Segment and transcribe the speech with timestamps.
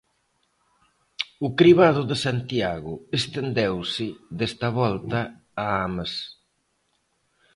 [1.45, 5.19] O cribado de Santiago estendeuse desta volta
[5.63, 6.13] a Ames.